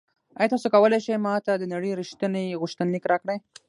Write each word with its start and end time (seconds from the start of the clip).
ایا 0.39 0.51
تاسو 0.53 0.67
کولی 0.73 0.99
شئ 1.05 1.15
ما 1.25 1.33
ته 1.45 1.51
د 1.61 1.63
نړۍ 1.73 1.91
ریښتیني 2.01 2.45
غوښتنلیک 2.61 3.03
راکړئ؟ 3.11 3.37